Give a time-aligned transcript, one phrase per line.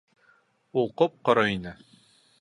[0.83, 1.79] Ул ҡоп-ҡоро ине.